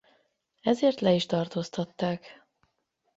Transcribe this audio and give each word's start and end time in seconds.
Ezért 0.61 0.99
le 1.01 1.11
is 1.13 1.25
tartóztatták. 1.25 2.45